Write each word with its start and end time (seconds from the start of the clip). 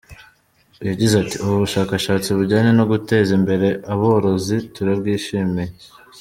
Yagize 0.87 1.13
ati 1.23 1.35
“Ubu 1.43 1.55
bushakashatsi 1.63 2.29
bujyanye 2.37 2.71
no 2.77 2.85
guteza 2.91 3.31
imbere 3.39 3.67
aborozi 3.93 4.57
turabwishimiye. 4.73 5.71